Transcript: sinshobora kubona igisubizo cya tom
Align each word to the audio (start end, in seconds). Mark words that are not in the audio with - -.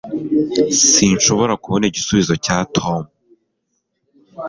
sinshobora 0.91 1.53
kubona 1.63 1.85
igisubizo 1.87 2.33
cya 2.45 2.57
tom 2.75 3.01